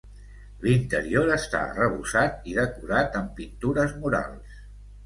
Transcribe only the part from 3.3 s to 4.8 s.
pintures murals.